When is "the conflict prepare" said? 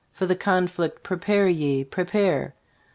0.25-1.47